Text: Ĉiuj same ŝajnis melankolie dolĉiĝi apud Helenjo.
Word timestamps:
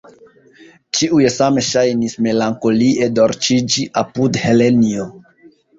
Ĉiuj 0.99 1.27
same 1.33 1.65
ŝajnis 1.69 2.17
melankolie 2.29 3.13
dolĉiĝi 3.21 3.89
apud 4.05 4.45
Helenjo. 4.49 5.11